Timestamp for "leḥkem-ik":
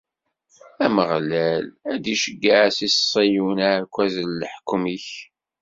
4.41-5.07